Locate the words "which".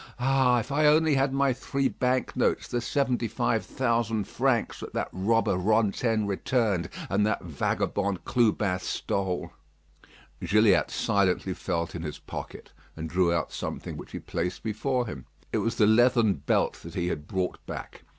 13.95-14.11